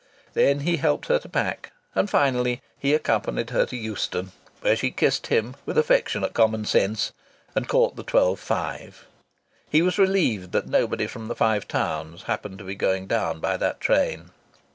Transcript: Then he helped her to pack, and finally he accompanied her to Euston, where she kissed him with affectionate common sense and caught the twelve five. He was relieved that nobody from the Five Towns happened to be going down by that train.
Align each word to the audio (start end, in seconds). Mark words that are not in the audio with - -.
Then 0.33 0.61
he 0.61 0.77
helped 0.77 1.09
her 1.09 1.19
to 1.19 1.29
pack, 1.29 1.73
and 1.93 2.09
finally 2.09 2.63
he 2.75 2.95
accompanied 2.95 3.51
her 3.51 3.67
to 3.67 3.77
Euston, 3.77 4.31
where 4.61 4.75
she 4.75 4.89
kissed 4.89 5.27
him 5.27 5.55
with 5.63 5.77
affectionate 5.77 6.33
common 6.33 6.65
sense 6.65 7.13
and 7.53 7.67
caught 7.67 7.95
the 7.97 8.01
twelve 8.01 8.39
five. 8.39 9.05
He 9.69 9.83
was 9.83 9.99
relieved 9.99 10.53
that 10.53 10.65
nobody 10.65 11.05
from 11.05 11.27
the 11.27 11.35
Five 11.35 11.67
Towns 11.67 12.23
happened 12.23 12.57
to 12.57 12.63
be 12.63 12.73
going 12.73 13.05
down 13.05 13.39
by 13.39 13.57
that 13.57 13.79
train. 13.79 14.31